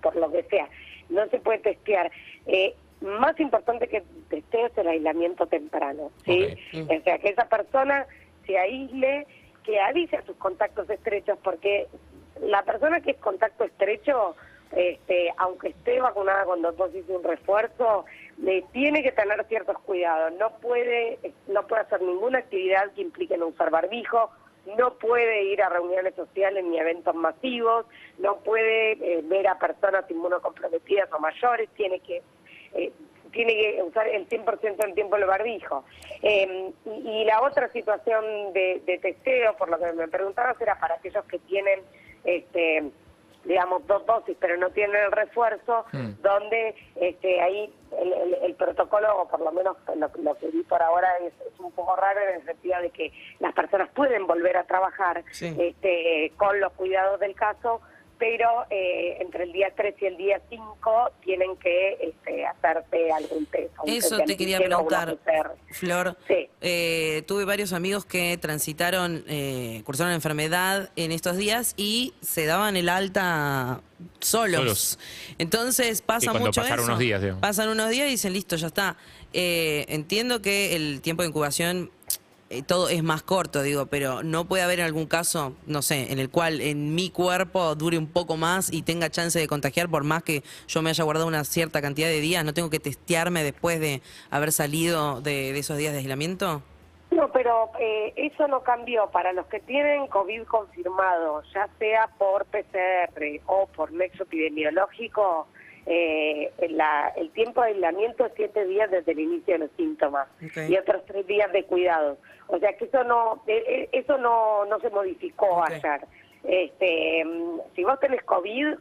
por, 0.00 0.16
lo 0.16 0.32
que 0.32 0.42
sea, 0.44 0.68
no 1.10 1.26
se 1.28 1.38
puede 1.38 1.58
testear. 1.58 2.10
Eh, 2.46 2.74
más 3.00 3.38
importante 3.40 3.88
que 3.88 4.02
testeo 4.28 4.66
es 4.66 4.76
el 4.76 4.88
aislamiento 4.88 5.46
temprano, 5.46 6.10
¿sí? 6.24 6.54
O 6.74 7.02
sea, 7.02 7.18
que 7.18 7.30
esa 7.30 7.48
persona 7.48 8.06
se 8.46 8.58
aísle 8.58 9.26
que 9.64 9.80
avise 9.80 10.16
a 10.16 10.22
sus 10.22 10.36
contactos 10.36 10.88
estrechos, 10.88 11.38
porque 11.42 11.88
la 12.40 12.62
persona 12.62 13.00
que 13.00 13.12
es 13.12 13.16
contacto 13.18 13.64
estrecho, 13.64 14.36
este, 14.72 15.32
aunque 15.36 15.68
esté 15.68 16.00
vacunada 16.00 16.44
con 16.44 16.62
dos 16.62 16.76
dosis 16.76 17.06
de 17.06 17.16
un 17.16 17.24
refuerzo, 17.24 18.04
le 18.38 18.62
tiene 18.72 19.02
que 19.02 19.12
tener 19.12 19.44
ciertos 19.46 19.78
cuidados. 19.80 20.32
No 20.38 20.50
puede, 20.58 21.18
no 21.48 21.66
puede 21.66 21.82
hacer 21.82 22.02
ninguna 22.02 22.38
actividad 22.38 22.92
que 22.92 23.02
implique 23.02 23.36
no 23.36 23.48
usar 23.48 23.70
barbijo, 23.70 24.30
no 24.78 24.94
puede 24.94 25.44
ir 25.44 25.62
a 25.62 25.68
reuniones 25.68 26.14
sociales 26.14 26.64
ni 26.64 26.78
eventos 26.78 27.14
masivos, 27.14 27.86
no 28.18 28.36
puede 28.38 28.92
eh, 28.92 29.22
ver 29.24 29.48
a 29.48 29.58
personas 29.58 30.08
inmunocomprometidas 30.10 31.12
o 31.12 31.18
mayores, 31.18 31.68
tiene 31.70 32.00
que 32.00 32.22
eh, 32.74 32.92
tiene 33.30 33.54
que 33.54 33.82
usar 33.82 34.08
el 34.08 34.28
100% 34.28 34.76
del 34.76 34.94
tiempo 34.94 35.16
el 35.16 35.24
barbijo. 35.24 35.84
Em, 36.22 36.72
y, 36.84 37.24
la 37.24 37.42
otra 37.42 37.68
situación 37.70 38.52
de, 38.52 38.98
testeo, 39.00 39.56
por 39.56 39.68
lo 39.68 39.78
que 39.78 39.92
me 39.92 40.08
preguntabas, 40.08 40.60
era 40.60 40.78
para 40.78 40.96
aquellos 40.96 41.24
que 41.26 41.38
tienen, 41.40 41.80
este, 42.24 42.90
digamos, 43.44 43.86
dos 43.86 44.04
dosis, 44.06 44.36
pero 44.40 44.56
no 44.56 44.70
tienen 44.70 44.96
el 44.96 45.12
refuerzo, 45.12 45.84
hmm. 45.92 46.22
donde 46.22 46.74
este, 46.96 47.40
ahí 47.40 47.72
el, 48.42 48.54
protocolo, 48.54 49.22
o 49.22 49.28
por 49.28 49.40
lo 49.40 49.52
menos 49.52 49.76
lo, 50.22 50.34
que 50.34 50.48
vi 50.48 50.62
por 50.62 50.82
ahora, 50.82 51.08
es, 51.22 51.32
un 51.58 51.72
poco 51.72 51.94
raro 51.96 52.20
en 52.20 52.40
el 52.40 52.44
sentido 52.44 52.80
de 52.80 52.90
que 52.90 53.12
las 53.38 53.54
personas 53.54 53.88
pueden 53.90 54.26
volver 54.26 54.56
a 54.56 54.64
trabajar 54.64 55.22
este, 55.40 56.32
con 56.36 56.58
los 56.58 56.72
cuidados 56.72 57.20
del 57.20 57.34
caso, 57.34 57.80
pero 58.20 58.66
eh, 58.68 59.16
entre 59.20 59.44
el 59.44 59.52
día 59.52 59.72
3 59.74 59.94
y 60.02 60.04
el 60.04 60.16
día 60.18 60.40
5 60.50 61.10
tienen 61.24 61.56
que 61.56 61.96
este, 62.02 62.44
hacerse 62.44 63.10
algún 63.10 63.46
test. 63.46 63.72
Eso 63.86 64.18
te 64.18 64.36
quería 64.36 64.58
preguntar. 64.58 65.16
Flor. 65.70 66.16
Sí. 66.28 66.48
Eh, 66.60 67.22
tuve 67.26 67.46
varios 67.46 67.72
amigos 67.72 68.04
que 68.04 68.36
transitaron, 68.36 69.24
eh, 69.26 69.82
cursaron 69.86 70.12
enfermedad 70.12 70.90
en 70.96 71.12
estos 71.12 71.38
días 71.38 71.72
y 71.78 72.12
se 72.20 72.44
daban 72.44 72.76
el 72.76 72.90
alta 72.90 73.80
solos. 74.20 74.60
Solos. 74.60 74.98
Entonces 75.38 76.02
pasa 76.02 76.26
Y 76.26 76.28
cuando 76.28 76.48
mucho 76.48 76.60
pasaron 76.60 76.80
eso. 76.84 76.88
unos 76.92 76.98
días, 76.98 77.22
digamos. 77.22 77.40
Pasan 77.40 77.70
unos 77.70 77.88
días 77.88 78.06
y 78.06 78.10
dicen, 78.10 78.34
listo, 78.34 78.56
ya 78.56 78.66
está. 78.66 78.96
Eh, 79.32 79.86
entiendo 79.88 80.42
que 80.42 80.76
el 80.76 81.00
tiempo 81.00 81.22
de 81.22 81.28
incubación 81.28 81.90
eh, 82.52 82.64
todo 82.64 82.88
es 82.88 83.04
más 83.04 83.22
corto, 83.22 83.62
digo, 83.62 83.86
pero 83.86 84.24
no 84.24 84.44
puede 84.44 84.64
haber 84.64 84.80
algún 84.80 85.06
caso, 85.06 85.54
no 85.66 85.82
sé, 85.82 86.10
en 86.12 86.18
el 86.18 86.30
cual 86.30 86.60
en 86.60 86.96
mi 86.96 87.08
cuerpo 87.08 87.76
dure 87.76 87.96
un 87.96 88.08
poco 88.08 88.36
más 88.36 88.72
y 88.72 88.82
tenga 88.82 89.08
chance 89.08 89.38
de 89.38 89.46
contagiar 89.46 89.88
por 89.88 90.02
más 90.02 90.24
que 90.24 90.42
yo 90.66 90.82
me 90.82 90.90
haya 90.90 91.04
guardado 91.04 91.28
una 91.28 91.44
cierta 91.44 91.80
cantidad 91.80 92.08
de 92.08 92.20
días, 92.20 92.44
no 92.44 92.52
tengo 92.52 92.68
que 92.68 92.80
testearme 92.80 93.44
después 93.44 93.78
de 93.78 94.02
haber 94.32 94.50
salido 94.50 95.20
de, 95.20 95.56
esos 95.56 95.78
días 95.78 95.92
de 95.92 96.00
aislamiento. 96.00 96.60
No, 97.12 97.30
pero 97.30 97.70
eh, 97.78 98.12
eso 98.16 98.48
no 98.48 98.64
cambió. 98.64 99.08
Para 99.10 99.32
los 99.32 99.46
que 99.46 99.60
tienen 99.60 100.08
COVID 100.08 100.42
confirmado, 100.42 101.44
ya 101.54 101.68
sea 101.78 102.08
por 102.18 102.46
PCR 102.46 103.42
o 103.46 103.66
por 103.68 103.92
nexo 103.92 104.24
epidemiológico, 104.24 105.46
eh, 105.86 106.52
la- 106.70 107.12
el 107.16 107.30
tiempo 107.30 107.62
de 107.62 107.68
aislamiento 107.68 108.26
es 108.26 108.32
siete 108.36 108.64
días 108.66 108.90
desde 108.90 109.12
el 109.12 109.20
inicio 109.20 109.54
de 109.54 109.58
los 109.60 109.70
síntomas 109.76 110.28
y 110.68 110.76
otros 110.76 111.04
tres 111.06 111.26
días 111.26 111.50
de 111.52 111.64
cuidado. 111.64 112.18
O 112.48 112.58
sea 112.58 112.72
que 112.76 112.84
eso 112.84 113.02
no 113.04 113.42
eh, 113.46 113.64
eh, 113.66 113.88
eso 113.92 114.18
no, 114.18 114.64
no 114.66 114.78
se 114.80 114.90
modificó 114.90 115.46
Ok. 115.46 115.70
ayer. 115.70 116.00
Este, 116.44 117.24
mm, 117.24 117.60
si 117.74 117.84
vos 117.84 117.98
tenés 118.00 118.22
COVID, 118.22 118.74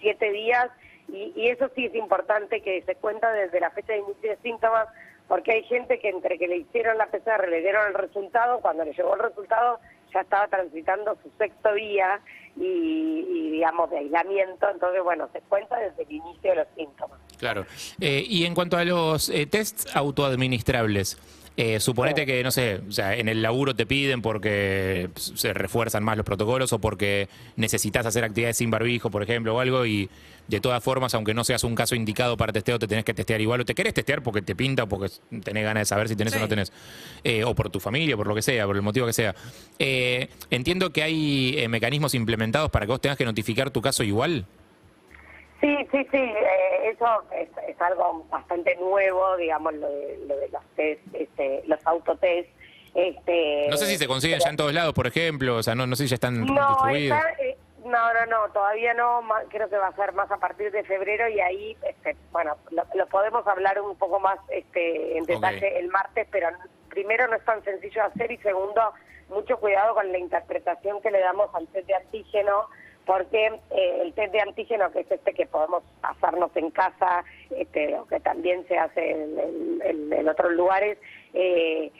siete 0.00 0.30
días, 0.32 0.68
y, 1.08 1.32
y 1.36 1.48
eso 1.48 1.70
sí 1.74 1.86
es 1.86 1.94
importante 1.94 2.60
que 2.62 2.82
se 2.82 2.94
cuenta 2.96 3.32
desde 3.32 3.60
la 3.60 3.70
fecha 3.70 3.92
de 3.92 4.00
inicio 4.00 4.30
de 4.30 4.36
síntomas, 4.38 4.88
porque 5.28 5.52
hay 5.52 5.62
gente 5.64 5.98
que 5.98 6.08
entre 6.08 6.38
que 6.38 6.46
le 6.48 6.58
hicieron 6.58 6.98
la 6.98 7.06
PCR, 7.06 7.48
le 7.48 7.60
dieron 7.60 7.86
el 7.88 7.94
resultado, 7.94 8.60
cuando 8.60 8.84
le 8.84 8.92
llegó 8.92 9.14
el 9.14 9.20
resultado 9.20 9.80
ya 10.16 10.22
estaba 10.22 10.48
transitando 10.48 11.16
su 11.22 11.30
sexto 11.36 11.74
día 11.74 12.20
y, 12.56 12.64
y, 12.64 13.50
digamos 13.50 13.90
de 13.90 13.98
aislamiento, 13.98 14.66
entonces 14.70 15.02
bueno, 15.04 15.28
se 15.32 15.40
cuenta 15.42 15.78
desde 15.78 16.04
el 16.04 16.12
inicio 16.12 16.50
de 16.50 16.56
los 16.56 16.66
síntomas. 16.74 17.20
Claro. 17.38 17.66
Eh, 18.00 18.24
y 18.26 18.46
en 18.46 18.54
cuanto 18.54 18.78
a 18.78 18.84
los 18.84 19.28
eh, 19.28 19.44
tests 19.44 19.94
autoadministrables, 19.94 21.18
eh, 21.56 21.80
suponete 21.80 22.26
que, 22.26 22.42
no 22.42 22.50
sé, 22.50 22.80
o 22.86 22.92
sea, 22.92 23.16
en 23.16 23.28
el 23.28 23.40
laburo 23.40 23.74
te 23.74 23.86
piden 23.86 24.20
porque 24.20 25.08
se 25.14 25.54
refuerzan 25.54 26.04
más 26.04 26.16
los 26.16 26.26
protocolos 26.26 26.72
o 26.74 26.78
porque 26.78 27.28
necesitas 27.56 28.04
hacer 28.04 28.24
actividades 28.24 28.58
sin 28.58 28.70
barbijo, 28.70 29.10
por 29.10 29.22
ejemplo, 29.22 29.54
o 29.54 29.60
algo, 29.60 29.86
y 29.86 30.10
de 30.48 30.60
todas 30.60 30.82
formas, 30.84 31.14
aunque 31.14 31.34
no 31.34 31.44
seas 31.44 31.64
un 31.64 31.74
caso 31.74 31.94
indicado 31.94 32.36
para 32.36 32.52
testeo, 32.52 32.78
te 32.78 32.86
tenés 32.86 33.04
que 33.04 33.14
testear 33.14 33.40
igual, 33.40 33.62
o 33.62 33.64
te 33.64 33.74
querés 33.74 33.94
testear 33.94 34.22
porque 34.22 34.42
te 34.42 34.54
pinta 34.54 34.84
o 34.84 34.86
porque 34.86 35.10
tenés 35.42 35.64
ganas 35.64 35.80
de 35.80 35.84
saber 35.86 36.08
si 36.08 36.16
tenés 36.16 36.34
o 36.36 36.38
no 36.38 36.48
tenés, 36.48 36.72
Eh, 37.24 37.42
o 37.42 37.54
por 37.54 37.70
tu 37.70 37.80
familia, 37.80 38.16
por 38.16 38.26
lo 38.26 38.34
que 38.34 38.42
sea, 38.42 38.66
por 38.66 38.76
el 38.76 38.82
motivo 38.82 39.06
que 39.06 39.12
sea. 39.12 39.34
Eh, 39.78 40.28
entiendo 40.50 40.92
que 40.92 41.02
hay 41.02 41.54
eh, 41.56 41.68
mecanismos 41.68 42.14
implementados 42.14 42.70
para 42.70 42.86
que 42.86 42.92
vos 42.92 43.00
tengas 43.00 43.16
que 43.16 43.24
notificar 43.24 43.70
tu 43.70 43.80
caso 43.80 44.04
igual. 44.04 44.46
Sí, 45.60 45.76
sí, 45.90 46.06
sí, 46.10 46.18
eh, 46.18 46.90
eso 46.90 47.06
es, 47.32 47.48
es 47.66 47.80
algo 47.80 48.24
bastante 48.30 48.76
nuevo, 48.76 49.36
digamos, 49.36 49.72
lo 49.74 49.88
de, 49.88 50.18
lo 50.26 50.36
de 50.36 50.48
los 50.48 50.62
test, 50.76 51.00
este, 51.14 51.62
los 51.66 51.84
autotest. 51.86 52.48
Este, 52.94 53.66
No 53.70 53.76
sé 53.76 53.86
si 53.86 53.96
se 53.96 54.06
consiguen 54.06 54.38
ya 54.40 54.50
en 54.50 54.56
todos 54.56 54.72
lados, 54.72 54.92
por 54.94 55.06
ejemplo, 55.06 55.56
o 55.56 55.62
sea, 55.62 55.74
no, 55.74 55.86
no 55.86 55.96
sé 55.96 56.04
si 56.04 56.08
ya 56.10 56.14
están 56.14 56.44
No, 56.44 56.68
distribuidos. 56.68 57.18
está, 57.18 57.42
eh, 57.42 57.56
no, 57.84 58.14
no, 58.14 58.26
no, 58.26 58.52
todavía 58.52 58.94
no, 58.94 59.22
creo 59.48 59.68
que 59.68 59.76
va 59.76 59.88
a 59.88 59.96
ser 59.96 60.12
más 60.12 60.30
a 60.30 60.38
partir 60.38 60.70
de 60.72 60.82
febrero 60.84 61.28
y 61.28 61.40
ahí, 61.40 61.76
este, 61.88 62.16
bueno, 62.32 62.56
lo, 62.70 62.84
lo 62.94 63.06
podemos 63.06 63.46
hablar 63.46 63.80
un 63.80 63.96
poco 63.96 64.18
más 64.18 64.38
este, 64.50 65.16
en 65.18 65.24
detalle 65.24 65.78
el 65.78 65.88
martes, 65.88 66.26
pero 66.30 66.48
primero 66.88 67.28
no 67.28 67.36
es 67.36 67.44
tan 67.44 67.62
sencillo 67.64 68.02
de 68.02 68.08
hacer 68.08 68.32
y 68.32 68.38
segundo, 68.38 68.80
mucho 69.28 69.58
cuidado 69.58 69.94
con 69.94 70.10
la 70.10 70.18
interpretación 70.18 71.00
que 71.02 71.10
le 71.10 71.20
damos 71.20 71.54
al 71.54 71.66
test 71.68 71.86
de 71.86 71.94
antígeno, 71.94 72.66
porque 73.06 73.46
eh, 73.70 73.98
el 74.02 74.12
test 74.14 74.32
de 74.32 74.40
antígeno, 74.40 74.90
que 74.90 75.00
es 75.00 75.10
este 75.10 75.32
que 75.32 75.46
podemos 75.46 75.82
hacernos 76.02 76.50
en 76.56 76.70
casa, 76.70 77.24
este, 77.56 77.94
o 77.94 78.04
que 78.06 78.18
también 78.20 78.66
se 78.66 78.76
hace 78.76 79.12
en, 79.12 80.12
en- 80.12 80.28
otros 80.28 80.52
lugares, 80.52 80.98
eh, 81.32 81.92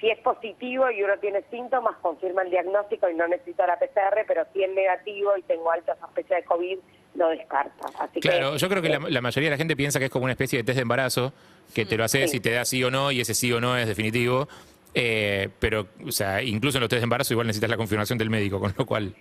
si 0.00 0.08
es 0.08 0.18
positivo 0.20 0.90
y 0.90 1.02
uno 1.02 1.18
tiene 1.20 1.42
síntomas, 1.50 1.96
confirma 2.00 2.42
el 2.42 2.50
diagnóstico 2.50 3.08
y 3.10 3.14
no 3.14 3.26
necesita 3.28 3.66
la 3.66 3.76
PCR, 3.78 4.24
pero 4.26 4.44
si 4.52 4.62
es 4.62 4.70
negativo 4.72 5.36
y 5.36 5.42
tengo 5.42 5.70
alta 5.70 5.96
sospecha 6.00 6.36
de 6.36 6.44
COVID, 6.44 6.78
lo 7.16 7.28
descarta. 7.28 7.86
Así 7.98 8.20
Claro, 8.20 8.52
que, 8.52 8.58
yo 8.58 8.68
creo 8.68 8.82
que 8.82 8.88
la, 8.88 8.96
eh, 8.96 9.10
la 9.10 9.20
mayoría 9.20 9.48
de 9.50 9.54
la 9.54 9.58
gente 9.58 9.76
piensa 9.76 9.98
que 9.98 10.06
es 10.06 10.10
como 10.10 10.24
una 10.24 10.32
especie 10.32 10.58
de 10.58 10.64
test 10.64 10.76
de 10.76 10.82
embarazo, 10.82 11.32
que 11.74 11.84
te 11.84 11.96
lo 11.96 12.04
haces 12.04 12.30
Sí. 12.30 12.36
y 12.36 12.40
te 12.40 12.52
da 12.52 12.64
sí 12.64 12.82
o 12.84 12.90
no, 12.90 13.10
y 13.12 13.20
ese 13.20 13.34
sí 13.34 13.52
o 13.52 13.60
no 13.60 13.76
es 13.76 13.86
definitivo. 13.86 14.48
Eh, 14.94 15.48
pero, 15.58 15.86
o 16.06 16.12
sea, 16.12 16.42
incluso 16.42 16.78
en 16.78 16.82
los 16.82 16.88
test 16.90 17.00
de 17.00 17.04
embarazo 17.04 17.32
igual 17.34 17.46
necesitas 17.46 17.70
la 17.70 17.76
confirmación 17.76 18.18
del 18.18 18.30
médico, 18.30 18.60
con 18.60 18.72
lo 18.76 18.86
cual... 18.86 19.14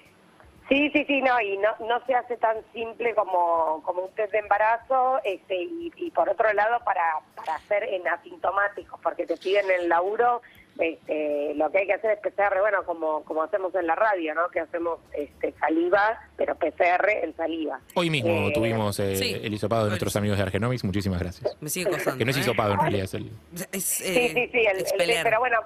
Sí, 0.72 0.90
sí, 0.92 1.04
sí, 1.06 1.22
no, 1.22 1.40
y 1.42 1.58
no, 1.58 1.68
no 1.86 2.00
se 2.06 2.16
hace 2.16 2.38
tan 2.38 2.56
simple 2.72 3.13
como, 3.13 3.84
como 3.84 4.04
un 4.04 4.12
test 4.16 4.32
de 4.32 4.40
embarazo, 4.40 5.20
este, 5.25 5.56
y, 5.63 5.92
y 5.98 6.12
por 6.12 6.30
otro 6.30 6.51
lado 6.54 6.80
para, 6.86 7.04
para 7.36 7.56
hacer 7.56 7.84
en 7.84 8.08
asintomáticos, 8.08 8.98
porque 9.04 9.25
te 9.25 9.36
piden 9.36 9.66
en 9.70 9.82
el 9.82 9.90
laburo, 9.90 10.42
este, 10.80 11.54
lo 11.56 11.70
que 11.72 11.80
hay 11.80 11.88
que 11.88 11.94
hacer 11.96 12.12
es 12.12 12.20
PCR, 12.20 12.62
bueno, 12.62 12.86
como, 12.86 13.22
como 13.25 13.44
hacemos 13.44 13.75
en 13.75 13.86
la 13.86 13.96
radio, 13.96 14.34
¿no? 14.34 14.48
Que 14.48 14.62
hacemos 14.62 15.00
este, 15.12 15.51
saliva, 15.60 16.18
pero 16.38 16.56
PCR 16.56 17.10
en 17.22 17.36
saliva. 17.36 17.82
Hoy 17.96 18.10
mismo 18.10 18.30
Eh, 18.48 18.51
tuvimos 18.54 18.98
eh, 19.01 19.18
sí. 19.18 19.42
el 19.44 19.54
hisopado 19.54 19.84
de 19.84 19.90
nuestros 19.90 20.16
amigos 20.16 20.38
de 20.38 20.44
Argenomics, 20.44 20.86
muchísimas 20.86 21.20
gracias. 21.20 21.58
Me 21.60 21.70
sigue 21.70 21.90
costando. 21.92 22.18
Que 22.18 22.24
no 22.24 22.32
es 22.32 22.38
¿eh? 22.38 22.40
hisopado 22.40 22.74
en 22.75 22.80
realidad, 22.80 23.04
es 23.04 23.13
el... 23.16 23.30
Es, 23.74 23.84
Sí, 23.84 24.04
eh, 24.08 24.32
sí, 24.34 24.50
sí, 24.54 24.66
el- 24.66 25.10
el- 25.12 25.24
pero 25.24 25.40
bueno, 25.40 25.58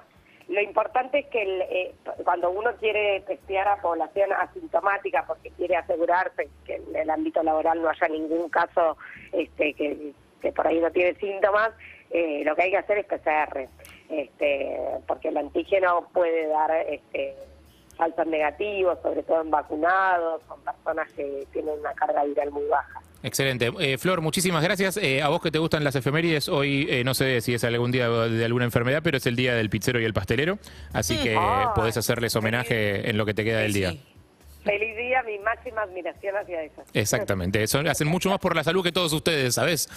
lo 0.48 0.60
importante 0.60 1.20
es 1.20 1.26
que 1.26 1.42
el, 1.42 1.62
eh, 1.62 1.94
cuando 2.22 2.50
uno 2.50 2.70
quiere 2.76 3.20
testear 3.22 3.66
a 3.66 3.82
población 3.82 4.32
asintomática 4.32 5.24
porque 5.26 5.50
quiere 5.50 5.76
asegurarse 5.76 6.48
que 6.64 6.76
en 6.76 6.94
el 6.94 7.10
ámbito 7.10 7.42
laboral 7.42 7.82
no 7.82 7.88
haya 7.88 8.08
ningún 8.08 8.48
caso 8.48 8.96
este, 9.32 9.74
que, 9.74 10.12
por 10.54 10.66
ahí 10.68 10.78
no 10.78 10.92
tiene 10.92 11.14
síntomas, 11.18 11.70
eh, 12.10 12.42
lo 12.44 12.54
que 12.54 12.62
hay 12.62 12.70
que 12.70 12.76
hacer 12.76 12.98
es 12.98 13.06
PCR, 13.06 13.68
este, 14.08 14.78
porque 15.08 15.28
el 15.28 15.36
antígeno 15.36 16.08
puede 16.12 16.46
dar 16.46 16.70
este, 16.88 17.34
falsos 17.96 18.26
negativos, 18.26 18.98
sobre 19.02 19.22
todo 19.22 19.40
en 19.42 19.50
vacunados, 19.50 20.42
con 20.48 20.60
personas 20.62 21.10
que 21.12 21.46
tienen 21.52 21.78
una 21.80 21.92
carga 21.94 22.24
viral 22.24 22.50
muy 22.50 22.64
baja. 22.66 23.00
Excelente. 23.22 23.72
Eh, 23.80 23.98
Flor, 23.98 24.20
muchísimas 24.20 24.62
gracias. 24.62 24.98
Eh, 24.98 25.22
a 25.22 25.28
vos 25.28 25.40
que 25.40 25.50
te 25.50 25.58
gustan 25.58 25.82
las 25.82 25.96
efemérides, 25.96 26.48
hoy 26.48 26.86
eh, 26.90 27.02
no 27.04 27.14
sé 27.14 27.40
si 27.40 27.54
es 27.54 27.64
algún 27.64 27.90
día 27.90 28.08
de 28.08 28.44
alguna 28.44 28.66
enfermedad, 28.66 29.00
pero 29.02 29.16
es 29.16 29.26
el 29.26 29.34
día 29.34 29.54
del 29.54 29.70
pizzero 29.70 29.98
y 30.00 30.04
el 30.04 30.12
pastelero, 30.14 30.58
así 30.92 31.16
que 31.16 31.34
Ah, 31.36 31.72
podés 31.74 31.96
hacerles 31.96 32.36
homenaje 32.36 33.08
en 33.10 33.16
lo 33.18 33.24
que 33.26 33.34
te 33.34 33.42
queda 33.44 33.60
del 33.60 33.72
día. 33.72 33.90
sí. 33.92 34.02
Feliz 34.64 34.96
día, 34.96 35.22
mi 35.22 35.38
máxima 35.38 35.82
admiración 35.82 36.36
hacia 36.36 36.60
eso. 36.64 36.82
Exactamente, 36.92 37.62
eso 37.62 37.78
hacen 37.88 38.08
mucho 38.08 38.28
más 38.30 38.40
por 38.40 38.56
la 38.56 38.64
salud 38.64 38.82
que 38.82 38.90
todos 38.90 39.12
ustedes, 39.12 39.54
¿sabes? 39.54 39.88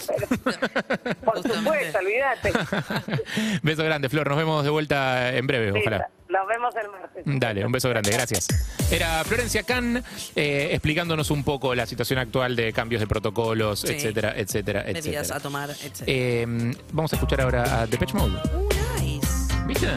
Por 1.25 1.41
supuesto, 1.41 1.97
olvídate. 1.97 2.51
beso 3.63 3.83
grande, 3.83 4.09
Flor, 4.09 4.27
nos 4.29 4.37
vemos 4.37 4.63
de 4.63 4.69
vuelta 4.69 5.35
en 5.35 5.47
breve, 5.47 5.71
Sí, 5.73 5.79
ojalá. 5.81 6.09
Nos 6.29 6.47
vemos 6.47 6.75
el 6.75 6.91
martes. 6.91 7.23
Dale, 7.25 7.65
un 7.65 7.71
beso 7.71 7.89
grande, 7.89 8.11
gracias. 8.11 8.47
Era 8.91 9.23
Florencia 9.23 9.63
Can 9.63 10.03
eh, 10.35 10.69
explicándonos 10.71 11.31
un 11.31 11.43
poco 11.43 11.73
la 11.73 11.87
situación 11.87 12.19
actual 12.19 12.55
de 12.55 12.71
cambios 12.71 12.99
de 12.99 13.07
protocolos, 13.07 13.79
Sí. 13.81 13.93
etcétera, 13.93 14.33
etcétera, 14.37 14.83
Medidas 14.83 15.05
etcétera. 15.05 15.35
a 15.35 15.39
tomar, 15.39 15.69
etc. 15.71 16.03
Eh, 16.05 16.45
vamos 16.93 17.11
a 17.13 17.15
escuchar 17.15 17.41
ahora 17.41 17.81
a 17.81 17.87
Depeche 17.87 18.13
Mode. 18.13 18.35
Uh, 18.53 18.69
nice. 19.01 19.27
¿Viste? 19.65 19.87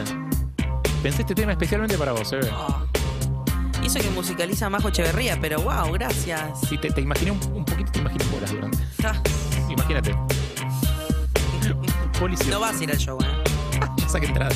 Pensé 1.03 1.21
este 1.21 1.35
tema 1.35 1.51
especialmente 1.51 1.97
para 1.99 2.13
vos, 2.13 2.33
¿eh? 2.33 2.39
Oh. 2.51 2.83
Hizo 3.83 3.99
que 3.99 4.09
musicaliza 4.09 4.69
Majo 4.69 4.87
Echeverría, 4.89 5.37
pero 5.39 5.61
wow, 5.61 5.91
gracias. 5.91 6.61
Sí, 6.67 6.79
te, 6.79 6.89
te 6.89 7.01
imaginé 7.01 7.29
un, 7.31 7.39
un 7.53 7.65
poquito, 7.65 7.91
te 7.91 7.99
imaginé 7.99 8.23
bolas 8.33 8.51
durante. 8.51 8.77
Ah, 9.03 9.21
Imagínate. 9.69 10.13
Policía. 12.19 12.51
no 12.51 12.59
vas 12.59 12.79
a 12.79 12.83
ir 12.83 12.91
al 12.91 12.97
show, 12.97 13.19
¿eh? 13.21 13.79
Ya 13.97 14.09
saqué 14.09 14.27
entrada. 14.27 14.55